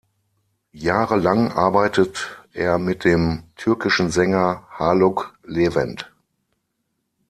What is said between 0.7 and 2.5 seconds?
Jahrelang arbeitet